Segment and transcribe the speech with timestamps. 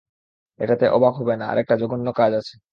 [0.59, 2.55] এটাতে অবাক হবে না, আরেকটা জঘন্য কাজ আছে।